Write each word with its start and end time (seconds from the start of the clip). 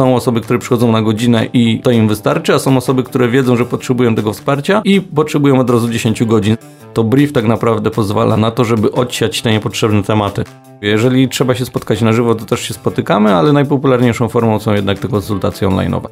są 0.00 0.16
osoby, 0.16 0.40
które 0.40 0.58
przychodzą 0.58 0.92
na 0.92 1.02
godzinę 1.02 1.46
i 1.52 1.80
to 1.80 1.90
im 1.90 2.08
wystarczy, 2.08 2.54
a 2.54 2.58
są 2.58 2.76
osoby, 2.76 3.02
które 3.02 3.28
wiedzą, 3.28 3.56
że 3.56 3.64
potrzebują 3.64 4.14
tego 4.14 4.32
wsparcia 4.32 4.82
i 4.84 5.00
potrzebują 5.00 5.60
od 5.60 5.70
razu 5.70 5.88
10 5.88 6.24
godzin. 6.24 6.56
To 6.94 7.04
brief 7.04 7.32
tak 7.32 7.44
naprawdę 7.44 7.90
pozwala 7.90 8.36
na 8.36 8.50
to, 8.50 8.64
żeby 8.64 8.92
odsiać 8.92 9.42
te 9.42 9.50
niepotrzebne 9.50 10.02
tematy. 10.02 10.44
Jeżeli 10.82 11.28
trzeba 11.28 11.54
się 11.54 11.64
spotkać 11.64 12.02
na 12.02 12.12
żywo, 12.12 12.34
to 12.34 12.44
też 12.44 12.60
się 12.60 12.74
spotykamy, 12.74 13.34
ale 13.34 13.52
najpopularniejszą 13.52 14.28
formą 14.28 14.58
są 14.58 14.74
jednak 14.74 14.98
te 14.98 15.08
konsultacje 15.08 15.68
online'owe. 15.68 16.06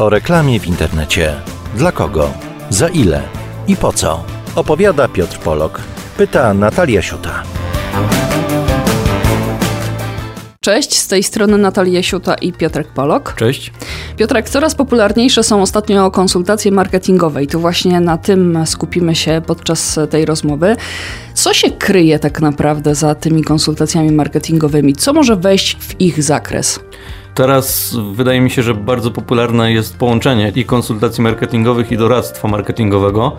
O 0.00 0.10
reklamie 0.10 0.60
w 0.60 0.66
internecie. 0.66 1.34
Dla 1.74 1.92
kogo? 1.92 2.30
Za 2.70 2.88
ile? 2.88 3.22
I 3.68 3.76
po 3.76 3.92
co? 3.92 4.24
Opowiada 4.54 5.08
Piotr 5.08 5.38
Polok. 5.38 5.80
Pyta 6.16 6.54
Natalia 6.54 7.02
Siuta. 7.02 7.42
Cześć, 10.60 10.98
z 10.98 11.08
tej 11.08 11.22
strony 11.22 11.58
Natalia 11.58 12.02
Siuta 12.02 12.34
i 12.34 12.52
Piotrek 12.52 12.88
Polok. 12.88 13.34
Cześć. 13.36 13.72
Piotrek, 14.16 14.48
coraz 14.48 14.74
popularniejsze 14.74 15.42
są 15.42 15.62
ostatnio 15.62 16.10
konsultacje 16.10 16.72
marketingowe 16.72 17.42
i 17.42 17.46
tu 17.46 17.60
właśnie 17.60 18.00
na 18.00 18.18
tym 18.18 18.58
skupimy 18.66 19.14
się 19.14 19.42
podczas 19.46 19.98
tej 20.10 20.24
rozmowy. 20.24 20.76
Co 21.34 21.54
się 21.54 21.70
kryje 21.70 22.18
tak 22.18 22.40
naprawdę 22.40 22.94
za 22.94 23.14
tymi 23.14 23.44
konsultacjami 23.44 24.12
marketingowymi? 24.12 24.94
Co 24.94 25.12
może 25.12 25.36
wejść 25.36 25.76
w 25.80 26.00
ich 26.00 26.22
zakres? 26.22 26.80
Teraz 27.34 27.96
wydaje 28.12 28.40
mi 28.40 28.50
się, 28.50 28.62
że 28.62 28.74
bardzo 28.74 29.10
popularne 29.10 29.72
jest 29.72 29.96
połączenie 29.96 30.52
i 30.56 30.64
konsultacji 30.64 31.22
marketingowych, 31.22 31.92
i 31.92 31.96
doradztwa 31.96 32.48
marketingowego. 32.48 33.36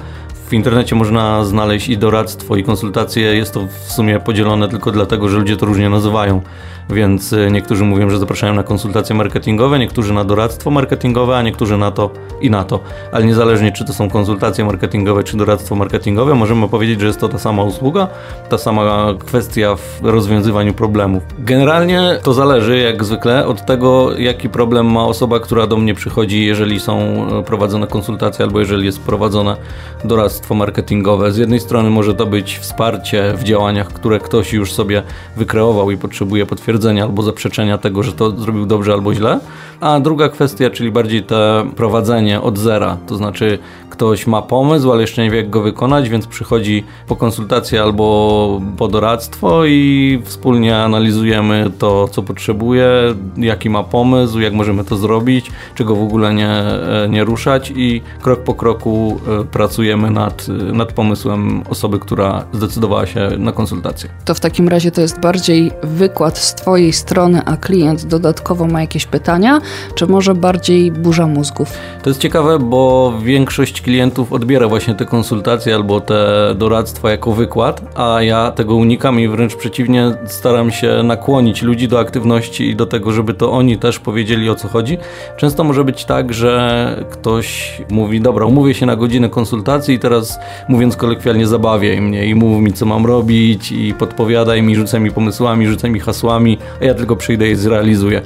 W 0.49 0.53
internecie 0.53 0.95
można 0.95 1.45
znaleźć 1.45 1.89
i 1.89 1.97
doradztwo, 1.97 2.55
i 2.55 2.63
konsultacje. 2.63 3.35
Jest 3.35 3.53
to 3.53 3.67
w 3.85 3.91
sumie 3.91 4.19
podzielone 4.19 4.69
tylko 4.69 4.91
dlatego, 4.91 5.29
że 5.29 5.37
ludzie 5.37 5.57
to 5.57 5.65
różnie 5.65 5.89
nazywają. 5.89 6.41
Więc 6.89 7.33
e, 7.33 7.51
niektórzy 7.51 7.83
mówią, 7.83 8.09
że 8.09 8.19
zapraszają 8.19 8.53
na 8.53 8.63
konsultacje 8.63 9.15
marketingowe, 9.15 9.79
niektórzy 9.79 10.13
na 10.13 10.23
doradztwo 10.23 10.71
marketingowe, 10.71 11.37
a 11.37 11.41
niektórzy 11.41 11.77
na 11.77 11.91
to 11.91 12.09
i 12.41 12.49
na 12.49 12.63
to. 12.63 12.79
Ale 13.11 13.25
niezależnie, 13.25 13.71
czy 13.71 13.85
to 13.85 13.93
są 13.93 14.09
konsultacje 14.09 14.65
marketingowe, 14.65 15.23
czy 15.23 15.37
doradztwo 15.37 15.75
marketingowe, 15.75 16.35
możemy 16.35 16.69
powiedzieć, 16.69 16.99
że 16.99 17.07
jest 17.07 17.19
to 17.19 17.29
ta 17.29 17.39
sama 17.39 17.63
usługa, 17.63 18.07
ta 18.49 18.57
sama 18.57 19.13
kwestia 19.25 19.75
w 19.75 19.99
rozwiązywaniu 20.01 20.73
problemów. 20.73 21.23
Generalnie 21.39 22.19
to 22.23 22.33
zależy, 22.33 22.77
jak 22.77 23.03
zwykle, 23.03 23.47
od 23.47 23.65
tego, 23.65 24.17
jaki 24.17 24.49
problem 24.49 24.91
ma 24.91 25.05
osoba, 25.05 25.39
która 25.39 25.67
do 25.67 25.77
mnie 25.77 25.93
przychodzi, 25.93 26.45
jeżeli 26.45 26.79
są 26.79 26.97
e, 26.99 27.43
prowadzone 27.43 27.87
konsultacje, 27.87 28.45
albo 28.45 28.59
jeżeli 28.59 28.85
jest 28.85 28.99
prowadzone 28.99 29.55
doradztwo 30.03 30.55
marketingowe. 30.55 31.31
Z 31.31 31.37
jednej 31.37 31.59
strony 31.59 31.89
może 31.89 32.13
to 32.13 32.25
być 32.25 32.57
wsparcie 32.57 33.33
w 33.37 33.43
działaniach, 33.43 33.87
które 33.87 34.19
ktoś 34.19 34.53
już 34.53 34.73
sobie 34.73 35.03
wykreował 35.37 35.91
i 35.91 35.97
potrzebuje 35.97 36.45
potwierdzenia 36.45 36.70
potwierdzenia 36.71 37.03
albo 37.03 37.23
zaprzeczenia 37.23 37.77
tego, 37.77 38.03
że 38.03 38.13
to 38.13 38.31
zrobił 38.31 38.65
dobrze 38.65 38.93
albo 38.93 39.13
źle. 39.13 39.39
A 39.79 39.99
druga 39.99 40.29
kwestia, 40.29 40.69
czyli 40.69 40.91
bardziej 40.91 41.23
te 41.23 41.65
prowadzenie 41.75 42.41
od 42.41 42.57
zera, 42.57 42.97
to 43.07 43.15
znaczy 43.15 43.59
ktoś 44.01 44.27
ma 44.27 44.41
pomysł, 44.41 44.91
ale 44.91 45.01
jeszcze 45.01 45.23
nie 45.23 45.31
wie 45.31 45.37
jak 45.37 45.49
go 45.49 45.61
wykonać, 45.61 46.09
więc 46.09 46.27
przychodzi 46.27 46.83
po 47.07 47.15
konsultację 47.15 47.81
albo 47.81 48.61
po 48.77 48.87
doradztwo 48.87 49.65
i 49.65 50.21
wspólnie 50.25 50.77
analizujemy 50.77 51.71
to, 51.79 52.07
co 52.07 52.23
potrzebuje, 52.23 52.89
jaki 53.37 53.69
ma 53.69 53.83
pomysł, 53.83 54.39
jak 54.39 54.53
możemy 54.53 54.83
to 54.83 54.95
zrobić, 54.95 55.51
czego 55.75 55.95
w 55.95 56.03
ogóle 56.03 56.33
nie, 56.33 56.63
nie 57.09 57.23
ruszać 57.23 57.73
i 57.75 58.01
krok 58.21 58.43
po 58.43 58.53
kroku 58.53 59.19
e, 59.41 59.43
pracujemy 59.43 60.11
nad, 60.11 60.47
nad 60.73 60.93
pomysłem 60.93 61.63
osoby, 61.69 61.99
która 61.99 62.45
zdecydowała 62.53 63.05
się 63.05 63.29
na 63.37 63.51
konsultację. 63.51 64.09
To 64.25 64.33
w 64.33 64.39
takim 64.39 64.67
razie 64.67 64.91
to 64.91 65.01
jest 65.01 65.19
bardziej 65.19 65.71
wykład 65.83 66.37
z 66.37 66.55
Twojej 66.55 66.93
strony, 66.93 67.41
a 67.45 67.57
klient 67.57 68.05
dodatkowo 68.05 68.67
ma 68.67 68.81
jakieś 68.81 69.05
pytania, 69.05 69.61
czy 69.95 70.07
może 70.07 70.35
bardziej 70.35 70.91
burza 70.91 71.27
mózgów? 71.27 71.73
To 72.03 72.09
jest 72.09 72.21
ciekawe, 72.21 72.59
bo 72.59 73.13
większość 73.23 73.81
klientów 73.81 73.90
odbiera 74.31 74.67
właśnie 74.67 74.95
te 74.95 75.05
konsultacje 75.05 75.75
albo 75.75 76.01
te 76.01 76.53
doradztwa 76.55 77.11
jako 77.11 77.31
wykład, 77.31 77.81
a 77.95 78.21
ja 78.21 78.51
tego 78.51 78.75
unikam 78.75 79.19
i 79.19 79.27
wręcz 79.27 79.55
przeciwnie 79.55 80.13
staram 80.25 80.71
się 80.71 81.03
nakłonić 81.03 81.61
ludzi 81.61 81.87
do 81.87 81.99
aktywności 81.99 82.69
i 82.69 82.75
do 82.75 82.85
tego, 82.85 83.11
żeby 83.11 83.33
to 83.33 83.51
oni 83.51 83.77
też 83.77 83.99
powiedzieli 83.99 84.49
o 84.49 84.55
co 84.55 84.67
chodzi. 84.67 84.97
Często 85.37 85.63
może 85.63 85.83
być 85.83 86.05
tak, 86.05 86.33
że 86.33 87.05
ktoś 87.11 87.77
mówi, 87.89 88.21
dobra, 88.21 88.45
umówię 88.45 88.73
się 88.73 88.85
na 88.85 88.95
godzinę 88.95 89.29
konsultacji 89.29 89.95
i 89.95 89.99
teraz 89.99 90.39
mówiąc 90.67 90.95
kolokwialnie 90.95 91.47
zabawiaj 91.47 92.01
mnie 92.01 92.25
i 92.25 92.35
mów 92.35 92.61
mi 92.61 92.73
co 92.73 92.85
mam 92.85 93.05
robić 93.05 93.71
i 93.71 93.93
podpowiadaj 93.93 94.61
mi, 94.61 94.75
rzucaj 94.75 95.01
mi 95.01 95.11
pomysłami, 95.11 95.67
rzucaj 95.67 95.91
mi 95.91 95.99
hasłami, 95.99 96.57
a 96.81 96.85
ja 96.85 96.93
tylko 96.93 97.15
przyjdę 97.15 97.49
i 97.49 97.55
zrealizuję 97.55 98.21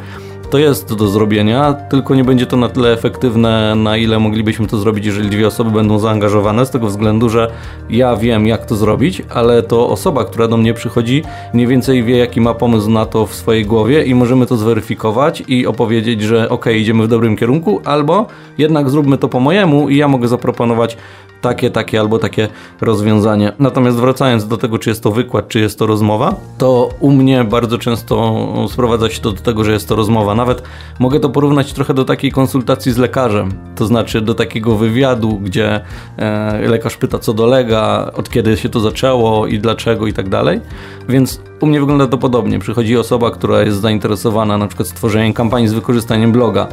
to 0.49 0.57
jest 0.57 0.93
do 0.93 1.07
zrobienia, 1.07 1.73
tylko 1.73 2.15
nie 2.15 2.23
będzie 2.23 2.45
to 2.45 2.57
na 2.57 2.69
tyle 2.69 2.93
efektywne, 2.93 3.75
na 3.75 3.97
ile 3.97 4.19
moglibyśmy 4.19 4.67
to 4.67 4.77
zrobić, 4.77 5.05
jeżeli 5.05 5.29
dwie 5.29 5.47
osoby 5.47 5.71
będą 5.71 5.99
zaangażowane, 5.99 6.65
z 6.65 6.69
tego 6.69 6.87
względu, 6.87 7.29
że 7.29 7.51
ja 7.89 8.15
wiem, 8.15 8.47
jak 8.47 8.65
to 8.65 8.75
zrobić, 8.75 9.21
ale 9.29 9.63
to 9.63 9.89
osoba, 9.89 10.25
która 10.25 10.47
do 10.47 10.57
mnie 10.57 10.73
przychodzi, 10.73 11.23
mniej 11.53 11.67
więcej 11.67 12.03
wie, 12.03 12.17
jaki 12.17 12.41
ma 12.41 12.53
pomysł 12.53 12.89
na 12.89 13.05
to 13.05 13.25
w 13.25 13.35
swojej 13.35 13.65
głowie 13.65 14.03
i 14.03 14.15
możemy 14.15 14.45
to 14.45 14.57
zweryfikować 14.57 15.43
i 15.47 15.67
opowiedzieć, 15.67 16.21
że 16.21 16.49
ok, 16.49 16.65
idziemy 16.65 17.03
w 17.03 17.07
dobrym 17.07 17.37
kierunku, 17.37 17.81
albo 17.85 18.27
jednak 18.57 18.89
zróbmy 18.89 19.17
to 19.17 19.29
po 19.29 19.39
mojemu 19.39 19.89
i 19.89 19.97
ja 19.97 20.07
mogę 20.07 20.27
zaproponować 20.27 20.97
takie, 21.45 21.69
takie 21.69 21.99
albo 21.99 22.19
takie 22.19 22.47
rozwiązanie. 22.81 23.51
Natomiast 23.59 23.97
wracając 23.97 24.47
do 24.47 24.57
tego, 24.57 24.79
czy 24.79 24.89
jest 24.89 25.03
to 25.03 25.11
wykład, 25.11 25.47
czy 25.47 25.59
jest 25.59 25.79
to 25.79 25.85
rozmowa, 25.85 26.35
to 26.57 26.89
u 26.99 27.11
mnie 27.11 27.43
bardzo 27.43 27.77
często 27.77 28.45
sprowadza 28.69 29.09
się 29.09 29.21
to 29.21 29.31
do 29.31 29.41
tego, 29.41 29.63
że 29.63 29.71
jest 29.71 29.87
to 29.87 29.95
rozmowa. 29.95 30.35
Nawet 30.35 30.63
mogę 30.99 31.19
to 31.19 31.29
porównać 31.29 31.73
trochę 31.73 31.93
do 31.93 32.05
takiej 32.05 32.31
konsultacji 32.31 32.91
z 32.91 32.97
lekarzem, 32.97 33.53
to 33.75 33.85
znaczy 33.85 34.21
do 34.21 34.33
takiego 34.33 34.75
wywiadu, 34.75 35.39
gdzie 35.43 35.81
e, 36.17 36.67
lekarz 36.67 36.97
pyta, 36.97 37.19
co 37.19 37.33
dolega, 37.33 38.11
od 38.15 38.29
kiedy 38.29 38.57
się 38.57 38.69
to 38.69 38.79
zaczęło 38.79 39.47
i 39.47 39.59
dlaczego 39.59 40.07
i 40.07 40.13
tak 40.13 40.29
dalej. 40.29 40.61
Więc 41.09 41.41
u 41.61 41.65
mnie 41.65 41.79
wygląda 41.79 42.07
to 42.07 42.17
podobnie. 42.17 42.59
Przychodzi 42.59 42.97
osoba, 42.97 43.31
która 43.31 43.61
jest 43.61 43.81
zainteresowana 43.81 44.57
na 44.57 44.67
przykład 44.67 44.87
stworzeniem 44.87 45.33
kampanii 45.33 45.67
z 45.67 45.73
wykorzystaniem 45.73 46.31
bloga 46.31 46.67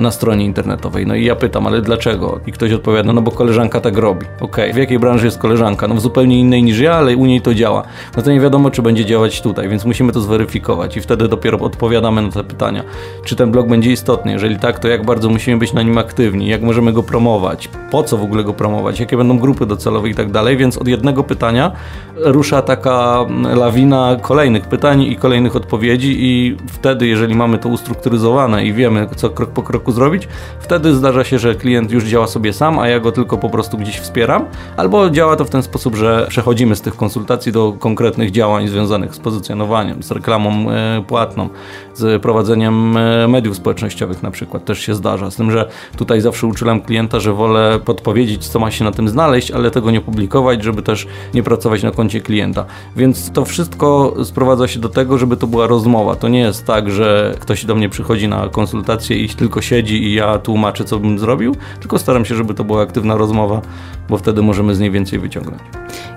na 0.00 0.10
stronie 0.10 0.44
internetowej. 0.44 1.06
No 1.06 1.14
i 1.14 1.24
ja 1.24 1.36
pytam, 1.36 1.66
ale 1.66 1.82
dlaczego? 1.82 2.40
I 2.46 2.52
ktoś 2.52 2.72
odpowiada, 2.72 3.12
no 3.12 3.22
bo 3.22 3.30
koleżanka 3.30 3.80
tak 3.80 3.96
robi. 3.96 4.26
Okej, 4.40 4.64
okay. 4.64 4.72
w 4.72 4.76
jakiej 4.76 4.98
branży 4.98 5.24
jest 5.24 5.38
koleżanka? 5.38 5.88
No 5.88 5.94
w 5.94 6.00
zupełnie 6.00 6.40
innej 6.40 6.62
niż 6.62 6.78
ja, 6.78 6.94
ale 6.94 7.16
u 7.16 7.26
niej 7.26 7.40
to 7.40 7.54
działa. 7.54 7.82
No 8.16 8.22
to 8.22 8.32
nie 8.32 8.40
wiadomo, 8.40 8.70
czy 8.70 8.82
będzie 8.82 9.04
działać 9.04 9.40
tutaj, 9.40 9.68
więc 9.68 9.84
musimy 9.84 10.12
to 10.12 10.20
zweryfikować 10.20 10.96
i 10.96 11.00
wtedy 11.00 11.28
dopiero 11.28 11.58
odpowiadamy 11.58 12.22
na 12.22 12.30
te 12.30 12.44
pytania. 12.44 12.82
Czy 13.24 13.36
ten 13.36 13.50
blog 13.50 13.68
będzie 13.68 13.92
istotny? 13.92 14.32
Jeżeli 14.32 14.58
tak, 14.58 14.78
to 14.78 14.88
jak 14.88 15.04
bardzo 15.04 15.28
musimy 15.28 15.58
być 15.58 15.72
na 15.72 15.82
nim 15.82 15.98
aktywni? 15.98 16.46
Jak 16.46 16.62
możemy 16.62 16.92
go 16.92 17.02
promować? 17.02 17.68
Po 17.90 18.02
co 18.02 18.16
w 18.16 18.22
ogóle 18.22 18.44
go 18.44 18.52
promować? 18.52 19.00
Jakie 19.00 19.16
będą 19.16 19.38
grupy 19.38 19.66
docelowe 19.66 20.08
i 20.08 20.14
tak 20.14 20.30
dalej? 20.30 20.56
Więc 20.56 20.78
od 20.78 20.88
jednego 20.88 21.24
pytania 21.24 21.72
rusza 22.16 22.62
taka 22.62 23.24
lawina 23.54 24.16
kolejnych 24.22 24.66
pytań 24.66 25.02
i 25.02 25.16
kolejnych 25.16 25.56
odpowiedzi 25.56 26.16
i 26.18 26.56
wtedy, 26.66 27.06
jeżeli 27.06 27.34
mamy 27.34 27.58
to 27.58 27.68
ustrukturyzowane 27.68 28.64
i 28.64 28.72
wiemy, 28.72 29.06
co 29.16 29.30
krok 29.30 29.50
po 29.58 29.62
kroku 29.62 29.92
zrobić. 29.92 30.28
Wtedy 30.60 30.94
zdarza 30.94 31.24
się, 31.24 31.38
że 31.38 31.54
klient 31.54 31.90
już 31.90 32.04
działa 32.04 32.26
sobie 32.26 32.52
sam, 32.52 32.78
a 32.78 32.88
ja 32.88 33.00
go 33.00 33.12
tylko 33.12 33.38
po 33.38 33.50
prostu 33.50 33.78
gdzieś 33.78 33.98
wspieram, 33.98 34.44
albo 34.76 35.10
działa 35.10 35.36
to 35.36 35.44
w 35.44 35.50
ten 35.50 35.62
sposób, 35.62 35.96
że 35.96 36.26
przechodzimy 36.28 36.76
z 36.76 36.80
tych 36.80 36.96
konsultacji 36.96 37.52
do 37.52 37.72
konkretnych 37.72 38.30
działań 38.30 38.68
związanych 38.68 39.14
z 39.14 39.18
pozycjonowaniem, 39.18 40.02
z 40.02 40.10
reklamą 40.10 40.70
e, 40.70 41.02
płatną, 41.06 41.48
z 41.94 42.22
prowadzeniem 42.22 42.96
e, 42.96 43.28
mediów 43.28 43.56
społecznościowych 43.56 44.22
na 44.22 44.30
przykład 44.30 44.64
też 44.64 44.78
się 44.78 44.94
zdarza. 44.94 45.30
Z 45.30 45.36
tym, 45.36 45.50
że 45.50 45.68
tutaj 45.96 46.20
zawsze 46.20 46.46
uczulam 46.46 46.80
klienta, 46.80 47.20
że 47.20 47.32
wolę 47.32 47.78
podpowiedzieć, 47.84 48.48
co 48.48 48.58
ma 48.58 48.70
się 48.70 48.84
na 48.84 48.92
tym 48.92 49.08
znaleźć, 49.08 49.50
ale 49.50 49.70
tego 49.70 49.90
nie 49.90 50.00
publikować, 50.00 50.64
żeby 50.64 50.82
też 50.82 51.06
nie 51.34 51.42
pracować 51.42 51.82
na 51.82 51.90
koncie 51.90 52.20
klienta. 52.20 52.64
Więc 52.96 53.30
to 53.30 53.44
wszystko 53.44 54.14
sprowadza 54.24 54.68
się 54.68 54.80
do 54.80 54.88
tego, 54.88 55.18
żeby 55.18 55.36
to 55.36 55.46
była 55.46 55.66
rozmowa. 55.66 56.16
To 56.16 56.28
nie 56.28 56.40
jest 56.40 56.66
tak, 56.66 56.90
że 56.90 57.34
ktoś 57.40 57.64
do 57.64 57.74
mnie 57.74 57.88
przychodzi 57.88 58.28
na 58.28 58.48
konsultację 58.48 59.16
i 59.16 59.28
tylko 59.28 59.47
tylko 59.48 59.62
siedzi 59.62 60.04
i 60.04 60.14
ja 60.14 60.38
tłumaczę, 60.38 60.84
co 60.84 60.98
bym 60.98 61.18
zrobił, 61.18 61.56
tylko 61.80 61.98
staram 61.98 62.24
się, 62.24 62.34
żeby 62.34 62.54
to 62.54 62.64
była 62.64 62.82
aktywna 62.82 63.16
rozmowa, 63.16 63.60
bo 64.08 64.18
wtedy 64.18 64.42
możemy 64.42 64.74
z 64.74 64.80
niej 64.80 64.90
więcej 64.90 65.18
wyciągnąć. 65.18 65.62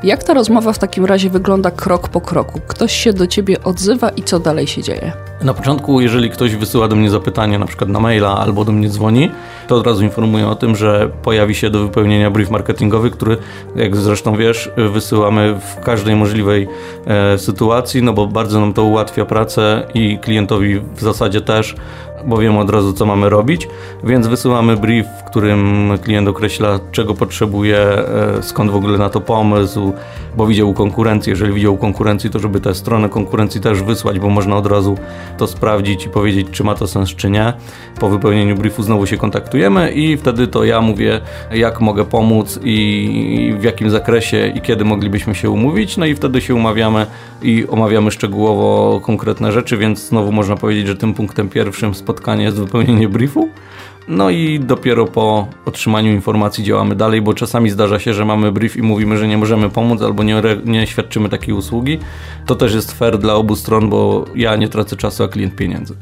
Jak 0.04 0.24
ta 0.24 0.34
rozmowa 0.34 0.74
w 0.74 0.80
takim 0.80 1.06
razie 1.06 1.30
wygląda 1.30 1.72
krok 1.72 2.10
po 2.10 2.22
kroku? 2.22 2.60
Ktoś 2.68 2.92
się 2.92 3.14
do 3.14 3.28
ciebie 3.28 3.64
odzywa 3.64 4.10
i 4.10 4.24
co 4.24 4.40
dalej 4.40 4.68
się 4.68 4.84
dzieje? 4.84 5.14
Na 5.44 5.54
początku, 5.54 6.02
jeżeli 6.02 6.30
ktoś 6.30 6.56
wysyła 6.56 6.88
do 6.88 6.96
mnie 6.96 7.10
zapytanie, 7.10 7.60
na 7.60 7.66
przykład 7.66 7.90
na 7.90 8.00
maila 8.00 8.38
albo 8.38 8.66
do 8.66 8.72
mnie 8.72 8.90
dzwoni, 8.90 9.32
to 9.68 9.76
od 9.76 9.88
razu 9.88 10.04
informuję 10.04 10.48
o 10.48 10.56
tym, 10.56 10.76
że 10.76 11.10
pojawi 11.24 11.56
się 11.56 11.70
do 11.70 11.80
wypełnienia 11.80 12.32
brief 12.32 12.50
marketingowy, 12.50 13.12
który, 13.12 13.38
jak 13.76 13.96
zresztą 13.96 14.36
wiesz, 14.36 14.72
wysyłamy 14.78 15.60
w 15.60 15.84
każdej 15.84 16.16
możliwej 16.16 16.68
e, 17.06 17.38
sytuacji, 17.38 18.04
no 18.04 18.14
bo 18.14 18.28
bardzo 18.28 18.60
nam 18.60 18.74
to 18.74 18.84
ułatwia 18.84 19.26
pracę 19.26 19.88
i 19.94 20.20
klientowi 20.20 20.80
w 20.80 21.02
zasadzie 21.02 21.42
też, 21.42 21.76
bo 22.26 22.38
wiemy 22.38 22.60
od 22.60 22.70
razu, 22.70 22.94
co 22.94 23.06
mamy 23.06 23.30
robić, 23.30 23.68
więc 24.04 24.28
wysyłamy 24.28 24.78
brief, 24.78 25.08
w 25.20 25.24
którym 25.24 25.90
klient 26.04 26.28
określa, 26.28 26.80
czego 26.92 27.14
potrzebuje, 27.14 27.78
e, 27.78 28.44
skąd 28.44 28.72
w 28.72 28.76
ogóle 28.76 28.98
na 28.98 29.10
to 29.10 29.22
pomysł, 29.22 29.94
bo 30.38 30.48
widział 30.48 30.74
konkurencję. 30.74 31.32
Jeżeli 31.32 31.54
widział 31.54 31.78
konkurencji, 31.78 32.30
to 32.30 32.40
żeby 32.40 32.60
tę 32.60 32.76
stronę 32.76 33.10
konkurencji 33.10 33.62
też 33.62 33.84
wysłać, 33.84 34.20
bo 34.20 34.30
można 34.30 34.56
od 34.56 34.68
razu 34.68 34.98
to 35.38 35.48
sprawdzić 35.48 36.06
i 36.06 36.10
powiedzieć, 36.10 36.48
czy 36.52 36.64
ma 36.64 36.76
to 36.76 36.88
sens, 36.88 37.10
czy 37.10 37.30
nie. 37.30 37.54
Po 38.00 38.10
wypełnieniu 38.10 38.56
briefu 38.56 38.84
znowu 38.84 39.06
się 39.06 39.18
kontaktujemy 39.18 39.92
i 39.92 40.18
wtedy 40.18 40.48
to 40.48 40.64
ja 40.64 40.82
mówię, 40.82 41.22
jak 41.52 41.82
mogę 41.82 42.06
pomóc 42.06 42.60
i 42.64 43.56
w 43.60 43.64
jakim 43.64 43.90
zakresie 43.90 44.48
i 44.48 44.62
kiedy 44.62 44.86
moglibyśmy 44.86 45.36
się 45.36 45.50
umówić. 45.50 45.98
No 45.98 46.06
i 46.06 46.16
wtedy 46.16 46.42
się 46.42 46.56
umawiamy 46.56 47.06
i 47.42 47.66
omawiamy 47.70 48.12
szczegółowo 48.12 49.00
konkretne 49.04 49.52
rzeczy, 49.52 49.78
więc 49.78 50.08
znowu 50.08 50.32
można 50.32 50.56
powiedzieć, 50.56 50.88
że 50.88 50.96
tym 50.96 51.14
punktem 51.14 51.50
pierwszym 51.50 51.94
spotkania 52.12 52.46
jest 52.46 52.58
wypełnienie 52.58 53.10
briefu. 53.10 53.50
No 54.08 54.30
i 54.30 54.60
dopiero 54.60 55.06
po 55.06 55.48
otrzymaniu 55.66 56.12
informacji 56.12 56.64
działamy 56.64 56.96
dalej, 56.96 57.22
bo 57.22 57.34
czasami 57.34 57.70
zdarza 57.70 58.00
się, 58.00 58.14
że 58.14 58.26
mamy 58.26 58.52
brief 58.52 58.78
i 58.78 58.82
mówimy, 58.82 59.18
że 59.18 59.28
nie 59.28 59.38
możemy 59.38 59.70
pomóc 59.70 60.02
albo 60.02 60.24
nie, 60.24 60.42
nie 60.66 60.88
świadczymy 60.88 61.30
takiej 61.30 61.54
usługi. 61.54 62.00
To 62.46 62.56
też 62.56 62.74
jest 62.74 62.92
fair 62.92 63.18
dla 63.18 63.36
obu 63.36 63.56
stron, 63.56 63.90
bo 63.90 64.26
ja 64.36 64.56
nie 64.56 64.70
tracę 64.70 64.96
czasu, 64.96 65.24
a 65.24 65.28
klient 65.28 65.56
pieniędzy. 65.56 65.94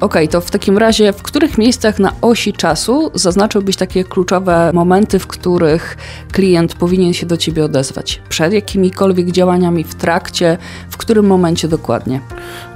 Okej, 0.00 0.24
okay, 0.24 0.28
to 0.28 0.40
w 0.40 0.50
takim 0.50 0.78
razie 0.78 1.12
w 1.12 1.22
których 1.22 1.58
miejscach 1.58 1.98
na 1.98 2.12
osi 2.20 2.52
czasu 2.52 3.10
zaznaczyłbyś 3.14 3.76
takie 3.76 4.04
kluczowe 4.04 4.70
momenty, 4.74 5.18
w 5.18 5.26
których 5.26 5.96
klient 6.32 6.74
powinien 6.74 7.14
się 7.14 7.26
do 7.26 7.36
Ciebie 7.36 7.64
odezwać? 7.64 8.22
Przed 8.28 8.52
jakimikolwiek 8.52 9.30
działaniami, 9.30 9.84
w 9.84 9.94
trakcie, 9.94 10.58
w 10.90 10.96
którym 10.96 11.26
momencie 11.26 11.68
dokładnie? 11.68 12.20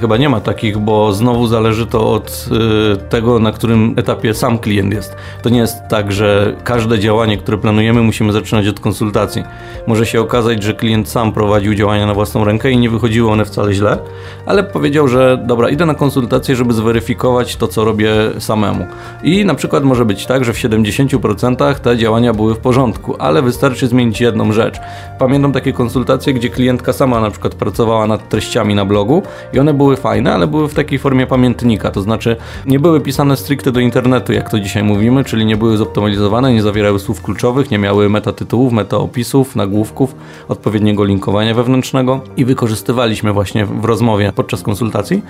Chyba 0.01 0.17
nie 0.17 0.29
ma 0.29 0.41
takich, 0.41 0.79
bo 0.79 1.13
znowu 1.13 1.47
zależy 1.47 1.87
to 1.87 2.13
od 2.13 2.49
y, 2.95 2.97
tego, 2.97 3.39
na 3.39 3.53
którym 3.53 3.95
etapie 3.97 4.35
sam 4.35 4.59
klient 4.65 4.95
jest. 4.95 5.17
To 5.43 5.49
nie 5.49 5.59
jest 5.59 5.89
tak, 5.89 6.13
że 6.13 6.57
każde 6.65 6.99
działanie, 6.99 7.39
które 7.39 7.59
planujemy, 7.59 8.03
musimy 8.03 8.33
zaczynać 8.33 8.69
od 8.69 8.81
konsultacji. 8.81 9.45
Może 9.87 10.07
się 10.07 10.21
okazać, 10.21 10.63
że 10.63 10.75
klient 10.75 11.09
sam 11.09 11.33
prowadził 11.33 11.75
działania 11.75 12.07
na 12.07 12.15
własną 12.15 12.45
rękę 12.45 12.71
i 12.71 12.79
nie 12.79 12.91
wychodziły 12.91 13.31
one 13.31 13.45
wcale 13.45 13.75
źle, 13.75 13.99
ale 14.47 14.65
powiedział, 14.65 15.09
że 15.09 15.39
dobra, 15.47 15.69
idę 15.69 15.87
na 15.87 15.95
konsultację, 15.95 16.57
żeby 16.57 16.73
zweryfikować 16.73 17.57
to, 17.57 17.69
co 17.69 17.85
robię 17.85 18.11
samemu. 18.39 18.87
I 19.23 19.45
na 19.45 19.55
przykład 19.55 19.85
może 19.85 20.05
być 20.05 20.27
tak, 20.27 20.45
że 20.45 20.53
w 20.53 20.57
70% 20.57 21.75
te 21.75 21.97
działania 21.97 22.33
były 22.33 22.55
w 22.55 22.59
porządku, 22.59 23.17
ale 23.19 23.43
wystarczy 23.43 23.87
zmienić 23.87 24.21
jedną 24.21 24.53
rzecz. 24.53 24.81
Pamiętam 25.19 25.53
takie 25.53 25.73
konsultacje, 25.73 26.35
gdzie 26.35 26.49
klientka 26.49 26.93
sama 26.93 27.21
na 27.21 27.31
przykład 27.31 27.55
pracowała 27.55 28.07
nad 28.07 28.29
treściami 28.29 28.75
na 28.75 28.85
blogu 28.85 29.23
i 29.53 29.59
one 29.59 29.75
były 29.75 29.97
fajne, 29.97 30.35
ale 30.35 30.47
były 30.47 30.69
w 30.69 30.75
takiej 30.75 30.99
formie 30.99 31.27
pamiętnika, 31.27 31.91
to 31.91 32.03
znaczy 32.03 32.37
nie 32.67 32.81
były 32.81 33.01
pisane 33.01 33.37
stricte 33.37 33.73
do 33.73 33.81
internetu, 33.81 34.33
jak 34.33 34.51
to 34.51 34.54
dzisiaj 34.61 34.85
mówimy, 34.85 35.25
czyli 35.25 35.47
nie 35.47 35.57
były 35.57 35.77
zoptymalizowane, 35.77 36.53
nie 36.53 36.63
zawierały 36.63 36.99
słów 36.99 37.23
kluczowych, 37.23 37.71
nie 37.71 37.79
miały 37.79 38.09
metatytułów, 38.09 38.73
metaopisów, 38.73 39.57
nagłówków, 39.57 40.15
odpowiedniego 40.49 41.05
linkowania 41.05 41.55
wewnętrznego 41.55 42.21
i 42.37 42.45
wykorzystywaliśmy 42.45 43.33
właśnie 43.33 43.67
w 43.67 43.85
rozmowie 43.85 44.33
podczas 44.37 44.63
konsultacji 44.63 45.23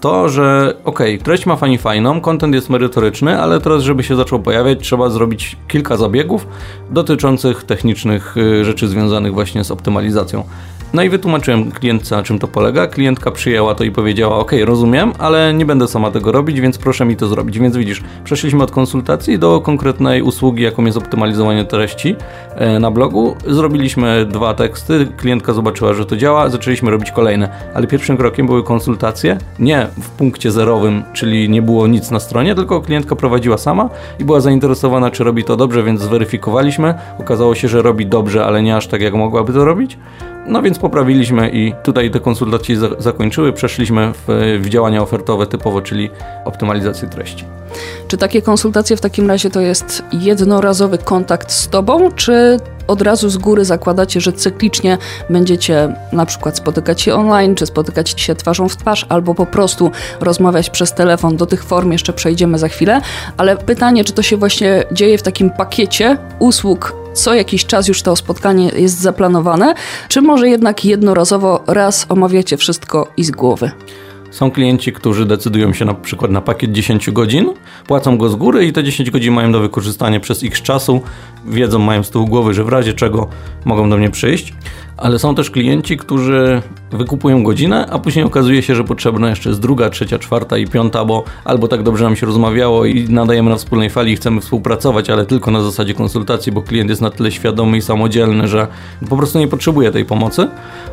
to, 0.00 0.28
że 0.28 0.74
ok, 0.84 1.00
treść 1.22 1.46
ma 1.46 1.56
fani 1.56 1.78
fajną, 1.78 2.20
kontent 2.20 2.54
jest 2.54 2.70
merytoryczny, 2.70 3.40
ale 3.40 3.60
teraz, 3.60 3.82
żeby 3.82 4.02
się 4.02 4.16
zaczął 4.16 4.40
pojawiać, 4.40 4.78
trzeba 4.80 5.10
zrobić 5.10 5.56
kilka 5.68 5.96
zabiegów 5.96 6.46
dotyczących 6.90 7.64
technicznych 7.64 8.36
y, 8.36 8.64
rzeczy 8.64 8.88
związanych 8.88 9.34
właśnie 9.34 9.64
z 9.64 9.70
optymalizacją. 9.70 10.44
No 10.94 11.02
i 11.02 11.08
wytłumaczyłem 11.08 11.72
klientce, 11.72 12.16
na 12.16 12.22
czym 12.22 12.38
to 12.38 12.48
polega. 12.48 12.86
Klientka 12.86 13.30
przyjęła 13.30 13.74
to 13.74 13.84
i 13.84 13.90
powiedziała: 13.90 14.36
OK, 14.36 14.52
rozumiem, 14.64 15.12
ale 15.18 15.54
nie 15.54 15.66
będę 15.66 15.88
sama 15.88 16.10
tego 16.10 16.32
robić, 16.32 16.60
więc 16.60 16.78
proszę 16.78 17.04
mi 17.04 17.16
to 17.16 17.26
zrobić. 17.26 17.58
Więc 17.58 17.76
widzisz, 17.76 18.02
przeszliśmy 18.24 18.62
od 18.62 18.70
konsultacji 18.70 19.38
do 19.38 19.60
konkretnej 19.60 20.22
usługi, 20.22 20.62
jaką 20.62 20.84
jest 20.84 20.98
optymalizowanie 20.98 21.64
treści 21.64 22.16
e, 22.54 22.78
na 22.78 22.90
blogu. 22.90 23.36
Zrobiliśmy 23.46 24.26
dwa 24.26 24.54
teksty, 24.54 25.08
klientka 25.16 25.52
zobaczyła, 25.52 25.94
że 25.94 26.06
to 26.06 26.16
działa, 26.16 26.48
zaczęliśmy 26.48 26.90
robić 26.90 27.10
kolejne. 27.10 27.48
Ale 27.74 27.86
pierwszym 27.86 28.16
krokiem 28.16 28.46
były 28.46 28.62
konsultacje, 28.62 29.38
nie 29.58 29.86
w 30.00 30.10
punkcie 30.10 30.50
zerowym, 30.50 31.02
czyli 31.12 31.48
nie 31.48 31.62
było 31.62 31.86
nic 31.86 32.10
na 32.10 32.20
stronie, 32.20 32.54
tylko 32.54 32.80
klientka 32.80 33.16
prowadziła 33.16 33.58
sama 33.58 33.90
i 34.18 34.24
była 34.24 34.40
zainteresowana, 34.40 35.10
czy 35.10 35.24
robi 35.24 35.44
to 35.44 35.56
dobrze, 35.56 35.82
więc 35.82 36.00
zweryfikowaliśmy. 36.00 36.94
Okazało 37.18 37.54
się, 37.54 37.68
że 37.68 37.82
robi 37.82 38.06
dobrze, 38.06 38.44
ale 38.44 38.62
nie 38.62 38.76
aż 38.76 38.86
tak, 38.86 39.00
jak 39.00 39.14
mogłaby 39.14 39.52
to 39.52 39.64
robić. 39.64 39.98
No 40.50 40.62
więc 40.62 40.78
poprawiliśmy 40.78 41.50
i 41.50 41.74
tutaj 41.82 42.10
te 42.10 42.20
konsultacje 42.20 42.76
zakończyły. 42.98 43.52
Przeszliśmy 43.52 44.12
w, 44.12 44.58
w 44.60 44.68
działania 44.68 45.02
ofertowe 45.02 45.46
typowo, 45.46 45.82
czyli 45.82 46.10
optymalizację 46.44 47.08
treści. 47.08 47.44
Czy 48.08 48.16
takie 48.16 48.42
konsultacje 48.42 48.96
w 48.96 49.00
takim 49.00 49.28
razie 49.28 49.50
to 49.50 49.60
jest 49.60 50.02
jednorazowy 50.12 50.98
kontakt 50.98 51.52
z 51.52 51.68
Tobą, 51.68 52.12
czy 52.12 52.56
od 52.86 53.02
razu 53.02 53.28
z 53.28 53.36
góry 53.36 53.64
zakładacie, 53.64 54.20
że 54.20 54.32
cyklicznie 54.32 54.98
będziecie 55.30 55.94
na 56.12 56.26
przykład 56.26 56.56
spotykać 56.56 57.02
się 57.02 57.14
online, 57.14 57.54
czy 57.54 57.66
spotykać 57.66 58.20
się 58.20 58.34
twarzą 58.34 58.68
w 58.68 58.76
twarz, 58.76 59.06
albo 59.08 59.34
po 59.34 59.46
prostu 59.46 59.90
rozmawiać 60.20 60.70
przez 60.70 60.94
telefon. 60.94 61.36
Do 61.36 61.46
tych 61.46 61.64
form 61.64 61.92
jeszcze 61.92 62.12
przejdziemy 62.12 62.58
za 62.58 62.68
chwilę, 62.68 63.00
ale 63.36 63.56
pytanie, 63.56 64.04
czy 64.04 64.12
to 64.12 64.22
się 64.22 64.36
właśnie 64.36 64.84
dzieje 64.92 65.18
w 65.18 65.22
takim 65.22 65.50
pakiecie 65.50 66.16
usług 66.38 66.99
co 67.20 67.34
jakiś 67.34 67.66
czas 67.66 67.88
już 67.88 68.02
to 68.02 68.16
spotkanie 68.16 68.70
jest 68.76 69.00
zaplanowane, 69.00 69.74
czy 70.08 70.22
może 70.22 70.48
jednak 70.48 70.84
jednorazowo 70.84 71.64
raz 71.66 72.06
omawiacie 72.08 72.56
wszystko 72.56 73.08
i 73.16 73.24
z 73.24 73.30
głowy? 73.30 73.70
Są 74.30 74.50
klienci, 74.50 74.92
którzy 74.92 75.26
decydują 75.26 75.72
się 75.72 75.84
na 75.84 75.94
przykład 75.94 76.30
na 76.30 76.40
pakiet 76.40 76.72
10 76.72 77.10
godzin, 77.10 77.54
płacą 77.86 78.18
go 78.18 78.28
z 78.28 78.36
góry 78.36 78.66
i 78.66 78.72
te 78.72 78.84
10 78.84 79.10
godzin 79.10 79.34
mają 79.34 79.52
do 79.52 79.60
wykorzystania 79.60 80.20
przez 80.20 80.44
x 80.44 80.62
czasu, 80.62 81.00
wiedzą, 81.46 81.78
mają 81.78 82.02
z 82.02 82.10
tyłu 82.10 82.26
głowy, 82.26 82.54
że 82.54 82.64
w 82.64 82.68
razie 82.68 82.94
czego 82.94 83.28
mogą 83.64 83.90
do 83.90 83.96
mnie 83.96 84.10
przyjść 84.10 84.52
ale 85.00 85.18
są 85.18 85.34
też 85.34 85.50
klienci, 85.50 85.96
którzy 85.96 86.62
wykupują 86.92 87.42
godzinę, 87.42 87.86
a 87.90 87.98
później 87.98 88.24
okazuje 88.24 88.62
się, 88.62 88.74
że 88.74 88.84
potrzebna 88.84 89.30
jeszcze 89.30 89.48
jest 89.48 89.60
druga, 89.60 89.90
trzecia, 89.90 90.18
czwarta 90.18 90.58
i 90.58 90.66
piąta, 90.66 91.04
bo 91.04 91.24
albo 91.44 91.68
tak 91.68 91.82
dobrze 91.82 92.04
nam 92.04 92.16
się 92.16 92.26
rozmawiało 92.26 92.84
i 92.84 93.08
nadajemy 93.08 93.50
na 93.50 93.56
wspólnej 93.56 93.90
fali 93.90 94.12
i 94.12 94.16
chcemy 94.16 94.40
współpracować, 94.40 95.10
ale 95.10 95.26
tylko 95.26 95.50
na 95.50 95.62
zasadzie 95.62 95.94
konsultacji, 95.94 96.52
bo 96.52 96.62
klient 96.62 96.90
jest 96.90 97.02
na 97.02 97.10
tyle 97.10 97.32
świadomy 97.32 97.76
i 97.76 97.82
samodzielny, 97.82 98.48
że 98.48 98.66
po 99.08 99.16
prostu 99.16 99.38
nie 99.38 99.48
potrzebuje 99.48 99.90
tej 99.90 100.04
pomocy, 100.04 100.48